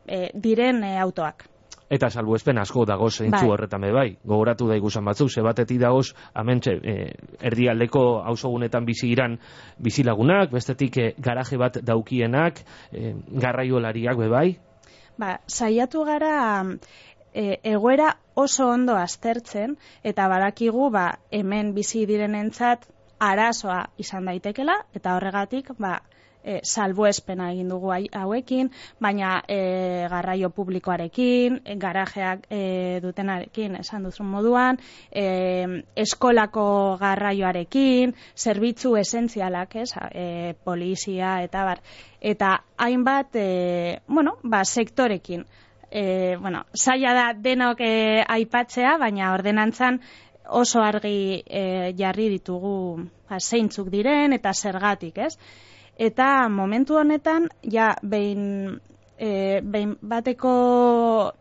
e, 0.06 0.30
diren 0.34 0.82
e, 0.84 0.96
autoak. 0.98 1.48
Eta 1.94 2.08
salbuespen 2.10 2.58
asko 2.58 2.86
dago 2.88 3.10
zeintzu 3.10 3.44
Bai. 3.44 3.50
horretan 3.52 3.82
be 3.84 3.92
bai. 3.92 4.06
Gogoratu 4.24 4.66
da 4.68 4.76
igusan 4.76 5.04
batzuk, 5.04 5.30
ze 5.30 5.42
batetik 5.44 5.78
dagoz, 5.80 6.14
amentxe, 6.34 6.72
e, 6.82 6.94
erdialdeko 7.50 8.22
auzogunetan 8.32 8.86
bizi 8.88 9.10
iran 9.12 9.38
bizilagunak, 9.78 10.50
bestetik 10.50 10.96
e, 10.98 11.08
garaje 11.18 11.58
bat 11.60 11.78
daukienak, 11.84 12.62
e, 12.90 13.14
garraiolariak 13.28 14.16
be 14.18 14.28
bai. 14.28 14.48
Ba, 15.20 15.36
saiatu 15.46 16.04
gara 16.08 16.64
e, 17.34 17.60
egoera 17.62 18.14
oso 18.34 18.68
ondo 18.68 18.96
aztertzen 18.96 19.76
eta 20.02 20.26
badakigu 20.28 20.88
ba, 20.90 21.18
hemen 21.30 21.74
bizi 21.74 22.06
direnentzat 22.06 22.88
arazoa 23.18 23.84
izan 23.98 24.24
daitekela 24.30 24.80
eta 24.94 25.16
horregatik 25.16 25.70
ba, 25.78 26.00
e, 26.44 26.60
salbuespena 26.62 27.48
egin 27.52 27.70
dugu 27.72 27.90
hauekin, 27.94 28.70
baina 29.00 29.38
e, 29.48 29.58
garraio 30.10 30.50
publikoarekin, 30.54 31.60
garajeak 31.80 32.46
e, 32.50 32.60
dutenarekin 33.02 33.78
esan 33.80 34.04
duzun 34.08 34.28
moduan, 34.30 34.78
e, 35.10 35.24
eskolako 36.04 36.66
garraioarekin, 37.00 38.14
zerbitzu 38.36 38.96
esentzialak, 39.00 39.76
ez, 39.82 39.90
e, 40.12 40.54
polizia 40.64 41.38
eta 41.44 41.64
bar, 41.64 41.82
eta 42.20 42.56
hainbat, 42.76 43.36
e, 43.36 44.00
bueno, 44.06 44.38
ba, 44.42 44.64
sektorekin. 44.64 45.46
E, 45.94 46.36
bueno, 46.42 46.64
zaila 46.74 47.12
da 47.14 47.26
denok 47.38 47.80
e, 47.86 48.24
aipatzea, 48.26 48.96
baina 48.98 49.30
ordenantzan 49.32 50.00
oso 50.48 50.80
argi 50.82 51.42
e, 51.46 51.92
jarri 51.98 52.28
ditugu 52.28 53.04
ba, 53.28 53.38
zeintzuk 53.40 53.90
diren 53.92 54.32
eta 54.36 54.52
zergatik, 54.52 55.18
ez? 55.18 55.36
Eta 55.96 56.48
momentu 56.48 56.98
honetan, 56.98 57.48
ja, 57.62 57.94
behin, 58.02 58.80
e, 59.16 59.60
behin 59.62 59.96
bateko 60.02 60.54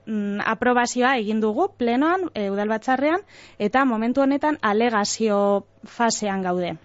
mm, 0.06 0.44
aprobazioa 0.46 1.16
egin 1.18 1.42
dugu 1.42 1.72
plenoan, 1.78 2.30
e, 2.36 2.50
udalbatzarrean, 2.54 3.26
eta 3.58 3.86
momentu 3.86 4.22
honetan 4.22 4.60
alegazio 4.62 5.66
fasean 5.84 6.44
gaude. 6.44 6.76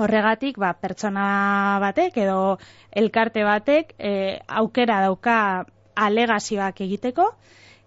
Horregatik, 0.00 0.58
ba, 0.58 0.72
pertsona 0.74 1.78
batek 1.82 2.16
edo 2.24 2.58
elkarte 2.90 3.44
batek 3.44 3.94
e, 3.98 4.40
aukera 4.48 5.00
dauka 5.04 5.38
alegazioak 5.94 6.80
egiteko, 6.80 7.26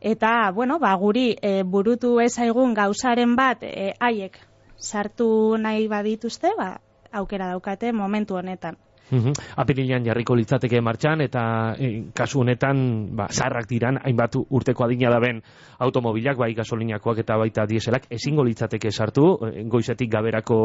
eta, 0.03 0.51
bueno, 0.51 0.79
ba, 0.79 0.93
guri 0.99 1.31
e, 1.41 1.63
burutu 1.63 2.19
ezaigun 2.19 2.75
gauzaren 2.75 3.37
bat 3.39 3.63
e, 3.63 3.93
haiek 3.99 4.37
sartu 4.77 5.55
nahi 5.57 5.87
badituzte, 5.87 6.51
ba, 6.57 6.75
aukera 7.11 7.47
daukate 7.53 7.93
momentu 7.93 8.35
honetan. 8.35 8.77
Mhm. 9.11 9.33
Apirilean 9.59 10.05
jarriko 10.05 10.35
litzateke 10.35 10.79
martxan 10.81 11.21
eta 11.21 11.43
e, 11.77 11.89
kasu 12.15 12.39
honetan 12.41 12.77
ba, 13.15 13.27
zarrak 13.29 13.67
diran 13.69 13.99
hainbat 14.01 14.37
urteko 14.49 14.85
adina 14.85 15.11
daben 15.11 15.41
automobilak, 15.79 16.37
bai 16.39 16.53
gasolinakoak 16.55 17.19
eta 17.21 17.37
baita 17.37 17.67
dieselak 17.69 18.07
ezingo 18.09 18.43
litzateke 18.47 18.91
sartu 18.91 19.27
e, 19.45 19.67
goizetik 19.69 20.09
gaberako 20.11 20.59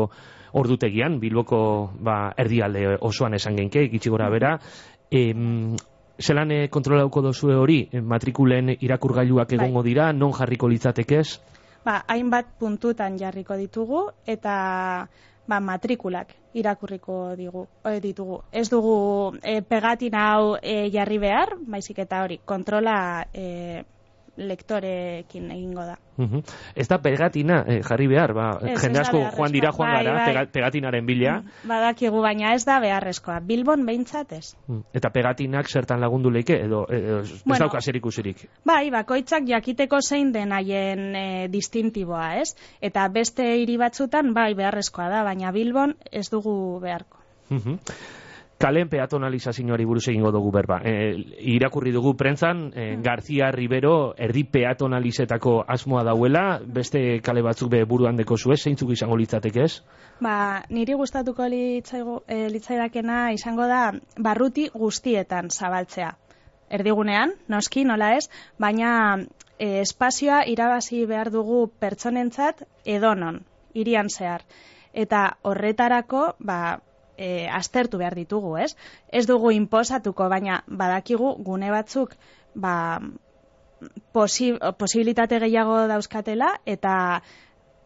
ordutegian 0.54 1.18
Bilboko 1.20 1.60
ba, 2.00 2.32
erdialde 2.38 2.96
osoan 3.00 3.34
esan 3.34 3.58
genke, 3.58 3.88
gitxi 3.90 4.10
gora 4.10 4.30
bera 4.30 4.56
em, 5.10 5.74
zelan 6.18 6.50
e, 6.50 6.68
kontrolauko 6.68 7.22
dozue 7.22 7.54
hori, 7.54 7.88
E, 7.92 8.00
matrikulen 8.00 8.74
irakurgailuak 8.80 9.48
Bai. 9.48 9.56
egongo 9.56 9.82
dira, 9.82 10.12
non 10.12 10.32
jarriko 10.32 10.68
litzatekez? 10.68 11.40
Ba, 11.84 12.02
hainbat 12.08 12.58
puntutan 12.58 13.16
jarriko 13.18 13.56
ditugu 13.56 14.10
eta 14.26 15.08
ba, 15.48 15.60
matrikulak 15.60 16.34
irakurriko 16.54 17.36
digu, 17.36 17.66
e, 17.84 18.00
ditugu. 18.00 18.42
Ez 18.52 18.68
dugu 18.68 19.36
e, 19.42 19.60
pegatin 19.62 20.14
hau 20.14 20.56
e, 20.60 20.90
jarri 20.90 21.18
behar, 21.18 21.56
baizik 21.66 21.98
eta 21.98 22.22
hori, 22.24 22.40
kontrola 22.44 23.24
e, 23.32 23.84
lektorekin 24.38 25.50
egingo 25.50 25.84
da. 25.86 25.96
Mhm. 26.18 26.40
Ez 26.74 26.88
da 26.90 26.98
pegatina 26.98 27.60
eh, 27.66 27.80
jarri 27.86 28.06
behar, 28.10 28.32
ba, 28.34 28.46
Ez, 28.62 28.80
jende 28.82 28.98
asko 29.00 29.20
joan 29.36 29.52
dira 29.52 29.70
joan 29.76 29.90
Bai, 29.92 30.04
gara 30.04 30.14
bai. 30.16 30.24
pega- 30.26 30.46
pegatinaren 30.52 31.06
bila, 31.06 31.42
Badakigu 31.64 32.20
baina 32.22 32.54
ez 32.54 32.64
da 32.66 32.80
beharrezkoa. 32.80 33.38
Bilbon 33.40 33.84
behintzat 33.86 34.32
ez. 34.32 34.56
Mm. 34.66 34.80
eta 34.94 35.10
pegatinak 35.10 35.68
zertan 35.70 36.00
lagundu 36.00 36.30
leike, 36.30 36.56
edo, 36.64 36.86
edo 36.90 37.20
ez 37.20 37.42
Bueno. 37.44 37.58
dauka 37.66 37.80
zer 37.80 37.96
ikusirik. 37.96 38.48
Bai, 38.64 38.90
bakoitzak 38.90 39.46
jakiteko 39.46 40.00
zein 40.02 40.32
den 40.32 40.52
haien 40.52 41.14
e, 41.16 41.48
distintiboa, 41.48 42.36
ez? 42.40 42.54
Eta 42.80 43.08
beste 43.08 43.44
hiri 43.56 43.76
batzutan 43.76 44.34
bai 44.34 44.54
beharrezkoa 44.54 45.08
da, 45.08 45.22
baina 45.22 45.52
Bilbon 45.52 45.94
ez 46.10 46.28
dugu 46.30 46.80
beharko. 46.80 47.18
Mhm. 47.50 47.78
Kalen 48.58 48.88
peatonalizazioari 48.90 49.84
buruz 49.86 50.08
egingo 50.10 50.32
dugu 50.34 50.50
berba. 50.50 50.80
E, 50.82 51.14
irakurri 51.52 51.92
dugu 51.94 52.16
prentzan, 52.18 52.64
e, 52.74 52.86
García 53.02 53.52
Rivero 53.54 54.14
erdi 54.18 54.42
peatonalizetako 54.50 55.60
asmoa 55.62 56.02
dauela, 56.08 56.58
beste 56.66 57.20
kale 57.22 57.44
batzuk 57.46 57.70
be 57.70 57.84
buruan 57.86 58.18
deko 58.18 58.36
zuez, 58.36 58.58
zeintzuk 58.64 58.90
izango 58.96 59.16
litzateke 59.16 59.62
ez? 59.62 59.82
Ba, 60.18 60.64
niri 60.74 60.96
gustatuko 60.98 61.46
litzaigo, 61.46 62.24
e, 62.26 62.48
litzaidakena 62.50 63.20
izango 63.36 63.68
da 63.70 63.92
barruti 64.18 64.66
guztietan 64.74 65.52
zabaltzea. 65.54 66.10
Erdigunean, 66.68 67.36
noski, 67.46 67.86
nola 67.86 68.10
ez, 68.16 68.26
baina 68.58 68.90
e, 69.54 69.84
espazioa 69.84 70.42
irabazi 70.50 71.04
behar 71.06 71.30
dugu 71.30 71.68
pertsonentzat 71.78 72.66
edonon, 72.84 73.44
irian 73.78 74.10
zehar. 74.10 74.42
Eta 74.92 75.38
horretarako, 75.46 76.32
ba, 76.42 76.80
e, 77.18 77.48
aztertu 77.50 77.98
behar 77.98 78.14
ditugu, 78.16 78.56
ez? 78.62 78.72
Ez 79.12 79.26
dugu 79.26 79.50
inposatuko, 79.56 80.28
baina 80.30 80.62
badakigu 80.66 81.34
gune 81.44 81.70
batzuk, 81.74 82.14
ba, 82.54 82.74
posi, 84.12 84.54
posibilitate 84.78 85.40
gehiago 85.44 85.82
dauzkatela, 85.90 86.54
eta 86.66 86.94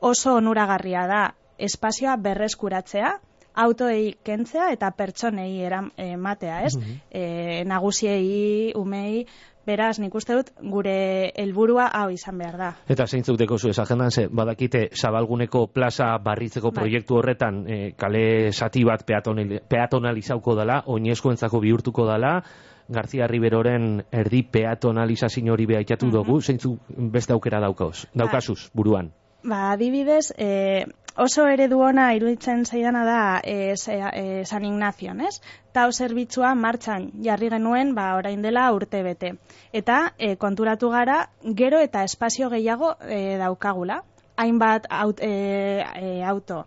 oso 0.00 0.36
onuragarria 0.38 1.06
da 1.10 1.22
espazioa 1.58 2.16
berreskuratzea, 2.20 3.12
autoei 3.54 4.14
kentzea 4.24 4.70
eta 4.72 4.90
pertsonei 4.96 5.60
eram, 5.64 5.90
ematea, 6.00 6.62
ez? 6.66 6.72
e, 7.10 7.64
nagusiei, 7.68 8.72
umei, 8.78 9.26
beraz, 9.66 9.99
nik 9.99 10.14
uste 10.14 10.35
dut, 10.35 10.50
gure 10.61 11.33
helburua 11.37 11.87
hau 11.95 12.11
izan 12.11 12.38
behar 12.38 12.57
da. 12.59 12.71
Eta 12.88 13.07
zeintzuk 13.07 13.38
deko 13.38 13.59
zu 13.59 13.71
agendan, 13.71 14.11
ze 14.11 14.28
badakite 14.28 14.88
zabalguneko 14.95 15.66
plaza 15.69 16.19
barritzeko 16.19 16.71
Bai. 16.71 16.81
proiektu 16.83 17.16
horretan 17.16 17.64
e, 17.69 17.92
kale 17.97 18.52
zati 18.52 18.85
bat 18.85 19.07
peatonali- 19.07 19.61
peatonalizauko 19.69 20.57
dela, 20.57 20.83
oinezkoentzako 20.87 21.61
bihurtuko 21.61 22.07
dela, 22.07 22.42
García 22.88 23.26
Riveroren 23.26 24.02
erdi 24.11 24.42
peatonalizazio 24.42 25.52
hori 25.52 25.66
behaitatu 25.66 26.11
dugu, 26.11 26.40
zeintzuk 26.42 26.81
beste 26.88 27.33
aukera 27.33 27.61
daukauz, 27.61 28.07
daukazuz, 28.14 28.71
buruan. 28.75 29.12
Ba, 29.42 29.72
adibidez, 29.72 30.32
e, 30.38 30.87
oso 31.16 31.46
eredu 31.50 31.80
ona 31.82 32.12
iruditzen 32.14 32.64
zaidana 32.64 33.02
da 33.04 33.40
e, 33.44 33.76
ze- 33.76 33.99
e, 34.12 34.44
San 34.46 34.64
Ignazion, 34.64 35.20
ez? 35.20 35.40
Tau 35.72 35.90
zerbitzua 35.92 36.54
martxan 36.54 37.11
jarri 37.25 37.50
genuen, 37.50 37.94
ba, 37.94 38.14
orain 38.16 38.42
dela 38.42 38.70
urte 38.72 39.02
bete. 39.02 39.34
Eta 39.72 40.14
e, 40.18 40.37
konturatu 40.37 40.90
gara, 40.90 41.28
gero 41.42 41.80
eta 41.80 42.04
espazio 42.04 42.50
gehiago 42.50 42.94
e, 43.02 43.37
daukagula. 43.38 44.02
Hainbat 44.37 44.87
aut, 44.88 45.20
e, 45.20 45.84
e, 45.96 46.22
auto. 46.25 46.64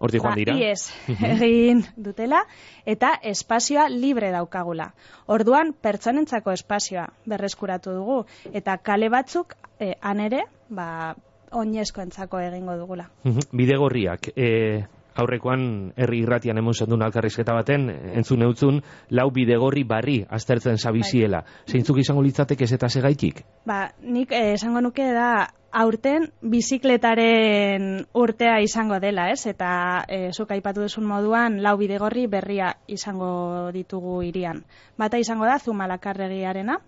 Hortik 0.00 0.20
joan 0.24 0.34
dira. 0.40 0.54
Ba, 0.56 0.58
ies 0.58 0.88
egin 1.46 1.84
dutela, 1.96 2.42
eta 2.84 3.12
espazioa 3.22 3.86
libre 3.92 4.32
daukagula. 4.34 4.88
Orduan, 5.26 5.72
pertsonentzako 5.72 6.52
espazioa 6.56 7.06
berreskuratu 7.30 7.94
dugu, 7.94 8.18
eta 8.52 8.76
kale 8.78 9.08
batzuk, 9.08 9.54
e, 9.78 9.94
han 10.02 10.20
ere, 10.20 10.42
ba, 10.68 11.14
oinezkoentzako 11.54 12.40
egingo 12.40 12.76
dugula. 12.80 13.08
Bidegorriak, 13.52 14.32
e, 14.36 14.84
aurrekoan 15.14 15.92
herri 15.96 16.20
irratian 16.24 16.58
emon 16.58 16.74
zendun 16.74 17.02
alkarrizketa 17.06 17.54
baten, 17.54 17.88
entzun 18.18 18.42
eutzun, 18.46 18.80
lau 19.10 19.28
bidegorri 19.34 19.84
barri 19.88 20.20
aztertzen 20.28 20.78
zabiziela. 20.78 21.44
Zeintzuk 21.70 22.00
izango 22.02 22.22
litzateke 22.22 22.66
ez 22.66 22.72
eta 22.74 22.88
segaitik? 22.88 23.44
Ba, 23.66 23.86
nik 24.02 24.32
eh, 24.34 24.54
esango 24.54 24.82
nuke 24.84 25.06
da 25.14 25.28
aurten 25.74 26.28
bizikletaren 26.40 28.04
urtea 28.14 28.58
izango 28.62 29.00
dela, 29.02 29.28
ez? 29.32 29.46
Eta 29.50 29.70
e, 30.08 30.30
zuk 30.32 30.52
aipatu 30.54 30.84
duzun 30.84 31.06
moduan 31.06 31.60
lau 31.62 31.76
bidegorri 31.78 32.26
berria 32.30 32.74
izango 32.86 33.70
ditugu 33.74 34.20
irian. 34.22 34.62
Bata 34.98 35.18
izango 35.18 35.46
da 35.50 35.58
Zumalakarregiarena, 35.58 36.78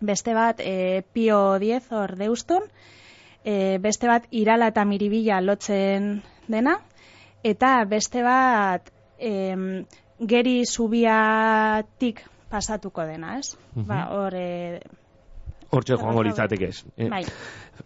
beste 0.00 0.34
bat 0.34 0.62
e, 0.62 1.02
Pio 1.12 1.58
10 1.58 1.90
hor 1.98 2.14
deustun, 2.18 2.70
e, 3.48 3.78
beste 3.80 4.08
bat 4.10 4.28
Irala 4.36 4.68
eta 4.72 4.84
Miribilla 4.84 5.40
lotzen 5.40 6.18
dena, 6.48 6.76
eta 7.46 7.78
beste 7.88 8.22
bat 8.26 8.92
em, 9.18 9.84
geri 10.20 10.60
zubiatik 10.66 12.24
pasatuko 12.50 13.04
dena, 13.08 13.38
ez? 13.38 13.54
Ba, 13.74 14.06
hor, 14.16 14.34
e, 14.34 14.80
Hortxe 15.68 15.98
joango 16.00 16.22
litzateke 16.24 16.70
ez. 16.72 16.78
E, 16.96 17.08
bai. 17.12 17.20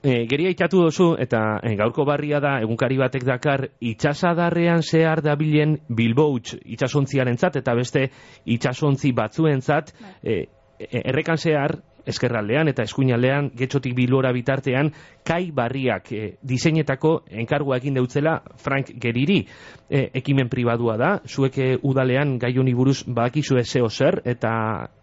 e, 0.03 0.13
geria 0.31 0.53
itatu 0.55 0.85
dozu, 0.85 1.09
eta 1.19 1.59
e, 1.67 1.75
gaurko 1.79 2.07
barria 2.07 2.39
da, 2.43 2.57
egunkari 2.63 2.99
batek 3.01 3.27
dakar, 3.27 3.67
itxasadarrean 3.93 4.85
zehar 4.87 5.23
dabilen 5.23 5.81
Bilbouts 5.91 6.61
itxasontziarentzat 6.63 7.59
eta 7.59 7.75
beste 7.75 8.07
itxasontzi 8.55 9.11
batzuentzat, 9.19 9.91
e, 10.23 10.45
e, 10.79 11.03
errekan 11.03 11.43
zehar, 11.43 11.81
eskerraldean 12.07 12.69
eta 12.73 12.87
eskuinaldean, 12.87 13.51
getxotik 13.57 13.95
bilora 13.97 14.33
bitartean, 14.33 14.93
kai 15.25 15.51
barriak 15.55 16.13
e, 16.13 16.23
diseinetako 16.43 17.23
enkargua 17.45 17.79
egin 17.83 17.95
deutzela 17.99 18.41
Frank 18.63 18.95
Geriri. 19.01 19.43
E, 19.89 20.09
ekimen 20.23 20.49
pribadua 20.53 20.97
da, 20.97 21.13
zuek 21.27 21.59
e, 21.59 21.71
udalean 21.83 22.39
gai 22.39 22.55
honi 22.59 22.75
buruz 22.75 23.03
badakizue 23.07 23.65
zeo 23.65 23.89
zer, 23.89 24.23
eta 24.25 24.53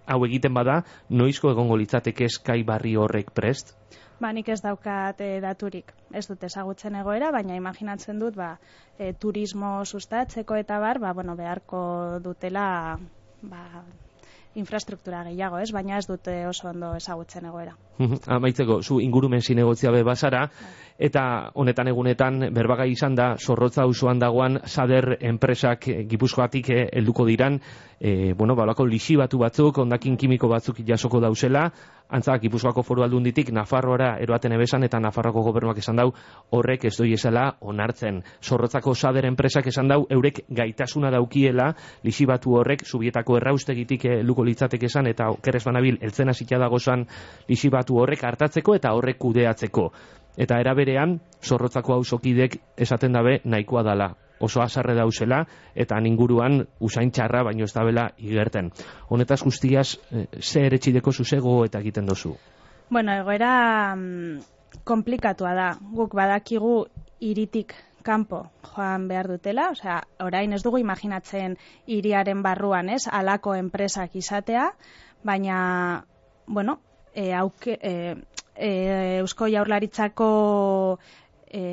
hau 0.09 0.23
egiten 0.25 0.53
bada, 0.53 0.81
noizko 1.09 1.51
egongo 1.53 1.77
litzateke 1.77 2.27
kai 2.45 2.63
barri 2.63 2.95
horrek 2.97 3.31
prest? 3.35 3.75
Ba, 4.19 4.33
nik 4.35 4.49
ez 4.51 4.59
daukat 4.59 5.21
e, 5.23 5.29
daturik. 5.39 5.93
Ez 6.11 6.25
dut 6.27 6.43
ezagutzen 6.43 6.97
egoera, 6.99 7.29
baina 7.31 7.55
imaginatzen 7.55 8.19
dut, 8.19 8.35
ba, 8.35 8.57
e, 8.97 9.13
turismo 9.13 9.77
sustatzeko 9.85 10.57
eta 10.59 10.79
bar, 10.83 10.99
ba, 10.99 11.13
bueno, 11.15 11.37
beharko 11.39 11.81
dutela, 12.25 12.65
ba, 13.41 13.83
infrastruktura 14.55 15.23
gehiago, 15.27 15.59
ez? 15.59 15.69
Baina 15.71 15.97
ez 15.99 16.07
dute 16.09 16.33
oso 16.49 16.69
ondo 16.69 16.93
ezagutzen 16.97 17.45
egoera. 17.45 17.75
Amaitzeko, 18.27 18.81
zu 18.81 18.99
ingurumen 19.03 19.41
zinegotzia 19.41 19.91
be 19.91 20.03
bazara, 20.03 20.45
eta 20.97 21.51
honetan 21.53 21.91
egunetan 21.91 22.49
berbagai 22.55 22.89
izan 22.91 23.15
da, 23.15 23.33
zorrotza 23.37 23.83
auzoan 23.83 24.19
dagoan, 24.19 24.59
sader 24.65 25.17
enpresak 25.19 25.87
eh, 25.87 26.03
gipuzkoatik 26.09 26.69
eh, 26.69 26.87
helduko 26.99 27.25
diran, 27.27 27.59
e, 27.99 28.33
bueno, 28.33 28.55
balako 28.55 28.85
lixi 28.87 29.17
batu 29.19 29.39
batzuk, 29.39 29.77
ondakin 29.83 30.17
kimiko 30.17 30.47
batzuk 30.47 30.81
jasoko 30.87 31.19
dauzela, 31.19 31.69
antzak 32.09 32.41
Gipuzkoako 32.41 32.83
foru 32.83 33.03
aldunditik 33.05 33.51
Nafarroara 33.53 34.15
eroaten 34.23 34.53
ebesan 34.55 34.83
eta 34.87 34.99
Nafarroako 34.99 35.43
gobernuak 35.49 35.77
esan 35.81 35.99
dau 36.01 36.09
horrek 36.57 36.85
ez 36.89 36.95
doi 36.97 37.11
esela 37.13 37.45
onartzen. 37.61 38.21
Zorrotzako 38.41 38.95
sader 38.95 39.27
enpresak 39.29 39.67
esan 39.71 39.87
dau 39.91 40.01
eurek 40.09 40.43
gaitasuna 40.49 41.11
daukiela 41.13 41.71
lixi 42.03 42.25
batu 42.25 42.57
horrek 42.57 42.85
subietako 42.85 43.37
erraustegitik 43.37 44.05
eh, 44.05 44.21
luko 44.23 44.45
litzateke 44.45 44.89
esan 44.89 45.07
eta 45.07 45.29
keres 45.43 45.65
banabil 45.65 45.99
eltzen 46.01 46.29
hasita 46.29 46.57
dagozan 46.57 47.05
lixi 47.49 47.69
batu 47.69 47.99
horrek 48.01 48.23
hartatzeko 48.23 48.75
eta 48.75 48.93
horrek 48.97 49.17
kudeatzeko. 49.17 49.91
Eta 50.37 50.59
eraberean, 50.59 51.19
zorrotzako 51.43 51.93
hausokidek 51.93 52.59
esaten 52.77 53.13
dabe 53.13 53.41
nahikoa 53.43 53.83
dala 53.83 54.13
oso 54.39 54.61
azarre 54.61 54.95
dauzela 54.95 55.43
eta 55.75 55.99
ninguruan 55.99 56.61
usain 56.79 57.11
txarra 57.11 57.43
baino 57.43 57.65
ez 57.67 57.73
dabela 57.73 58.09
igerten. 58.17 58.71
Honetaz 59.09 59.41
guztiaz, 59.43 59.97
eh, 60.11 60.27
ze 60.41 60.65
eretxideko 60.65 61.11
zuzego 61.11 61.65
eta 61.65 61.79
egiten 61.79 62.05
dozu? 62.05 62.35
Bueno, 62.89 63.13
egoera 63.13 63.95
mm, 63.95 64.39
komplikatua 64.83 65.53
da. 65.53 65.69
Guk 65.93 66.15
badakigu 66.15 66.87
iritik 67.19 67.75
kanpo 68.03 68.45
joan 68.63 69.07
behar 69.07 69.27
dutela, 69.27 69.69
osea, 69.75 69.99
orain 70.23 70.53
ez 70.53 70.63
dugu 70.63 70.79
imaginatzen 70.79 71.57
iriaren 71.85 72.41
barruan, 72.41 72.89
ez, 72.89 73.03
alako 73.11 73.55
enpresak 73.55 74.15
izatea, 74.15 74.69
baina, 75.23 76.05
bueno, 76.47 76.79
e, 77.13 77.33
auke, 77.33 77.77
e, 77.81 78.15
e, 78.55 78.69
Eusko 79.19 79.47
Jaurlaritzako 79.47 80.99
e, 81.51 81.63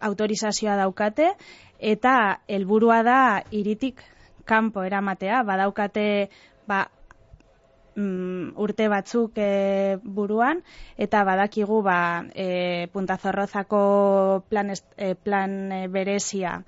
autorizazioa 0.00 0.76
daukate, 0.76 1.30
eta 1.78 2.40
helburua 2.48 3.02
da 3.06 3.20
iritik 3.50 4.02
kanpo 4.44 4.84
eramatea, 4.84 5.42
badaukate 5.46 6.28
ba, 6.68 6.84
mm, 7.96 8.54
urte 8.60 8.88
batzuk 8.92 9.38
e, 9.38 9.96
buruan, 10.02 10.62
eta 10.98 11.24
badakigu 11.24 11.80
ba, 11.82 11.98
e, 12.34 12.86
puntazorrozako 12.92 14.44
plan, 14.48 14.70
est, 14.70 14.86
e, 14.96 15.14
plan 15.14 15.72
e, 15.72 15.86
berezia 15.88 16.58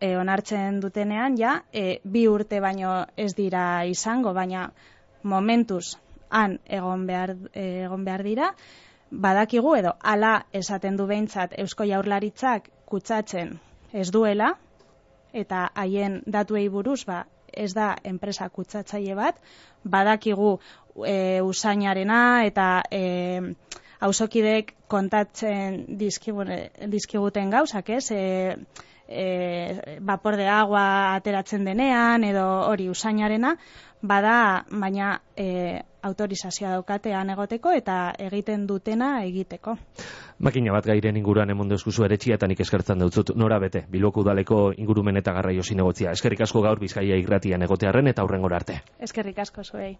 e, 0.00 0.16
onartzen 0.16 0.80
dutenean, 0.80 1.38
ja, 1.38 1.62
e, 1.72 2.00
bi 2.04 2.26
urte 2.28 2.60
baino 2.60 3.04
ez 3.16 3.32
dira 3.34 3.84
izango, 3.86 4.34
baina 4.36 4.70
momentuz 5.22 5.96
han 6.30 6.58
egon 6.66 7.06
behar, 7.06 7.36
egon 7.52 8.04
behar 8.04 8.22
dira, 8.26 8.50
badakigu 9.10 9.76
edo 9.76 9.94
hala 10.00 10.46
esaten 10.52 10.96
du 10.96 11.06
behintzat 11.06 11.54
Eusko 11.62 11.84
Jaurlaritzak 11.84 12.70
kutsatzen 12.86 13.58
ez 13.92 14.10
duela, 14.10 14.54
eta 15.32 15.70
haien 15.74 16.22
datuei 16.26 16.68
buruz, 16.68 17.04
ba, 17.06 17.24
ez 17.52 17.72
da 17.74 17.94
enpresa 18.04 18.48
kutsatzaile 18.48 19.14
bat, 19.16 19.38
badakigu 19.84 20.56
e, 21.04 21.40
usainarena 21.42 22.44
eta 22.48 22.66
e, 22.90 23.54
hausokidek 24.00 24.74
kontatzen 24.92 25.84
dizkiguten 25.98 27.50
gauzak, 27.54 27.90
ez? 27.90 28.10
E, 28.10 28.56
e, 29.08 29.98
vapor 30.00 30.36
de 30.36 30.48
agua 30.48 31.14
ateratzen 31.14 31.64
denean 31.64 32.24
edo 32.24 32.46
hori 32.68 32.88
usainarena, 32.90 33.56
bada 34.02 34.64
baina 34.70 35.20
e, 35.36 35.80
autorizazioa 36.06 36.70
daukatean 36.76 37.30
egoteko 37.34 37.72
eta 37.74 38.12
egiten 38.28 38.66
dutena 38.66 39.24
egiteko. 39.24 39.76
Makina 40.38 40.74
bat 40.76 40.86
gairen 40.86 41.16
inguruan 41.16 41.50
emon 41.50 41.68
deuskuzu 41.72 42.04
eretxia 42.06 42.36
eta 42.36 42.46
nik 42.46 42.60
eskertzen 42.60 43.00
dutzut 43.02 43.32
nora 43.36 43.58
bete, 43.58 43.86
biloko 43.90 44.20
udaleko 44.20 44.60
ingurumen 44.76 45.16
eta 45.16 45.32
garraio 45.32 45.64
zinegotzia. 45.64 46.12
Eskerrik 46.12 46.44
asko 46.46 46.62
gaur 46.62 46.80
bizkaia 46.80 47.16
irratian 47.16 47.62
egotearen 47.66 48.12
eta 48.12 48.22
aurrengora 48.22 48.60
arte. 48.62 48.82
Eskerrik 49.00 49.38
asko 49.46 49.64
zuei. 49.64 49.96